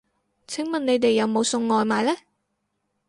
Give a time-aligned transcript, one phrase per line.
[0.47, 2.17] 請問你哋有冇送外賣呢